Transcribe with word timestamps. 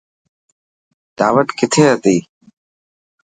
داوت 1.17 1.47
ڪٿي 1.57 1.81
هتي. 1.91 2.17